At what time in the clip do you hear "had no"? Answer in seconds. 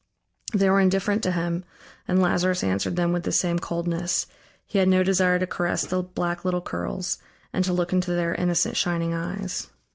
4.79-5.03